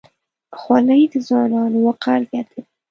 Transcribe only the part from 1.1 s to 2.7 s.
د ځوانانو وقار زیاتوي.